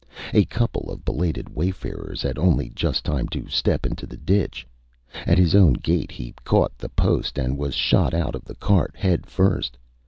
A 0.33 0.45
couple 0.45 0.89
of 0.89 1.05
belated 1.05 1.47
wayfarers 1.55 2.23
had 2.23 2.39
only 2.39 2.69
just 2.71 3.05
time 3.05 3.27
to 3.27 3.47
step 3.47 3.85
into 3.85 4.07
the 4.07 4.17
ditch. 4.17 4.65
At 5.27 5.37
his 5.37 5.53
own 5.53 5.73
gate 5.73 6.11
he 6.11 6.33
caught 6.43 6.75
the 6.79 6.89
post 6.89 7.37
and 7.37 7.55
was 7.55 7.75
shot 7.75 8.15
out 8.15 8.33
of 8.33 8.43
the 8.45 8.55
cart 8.55 8.95
head 8.97 9.27
first. 9.27 9.77